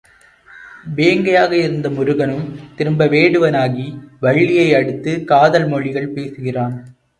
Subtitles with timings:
[0.95, 2.47] வேங்கையாக இருந்த முருகனும்
[2.75, 3.85] திரும்ப வேடுவனாகி,
[4.19, 6.75] வள்ளியை அடுத்து, காதல் மொழிகள் பேசுகிறான்.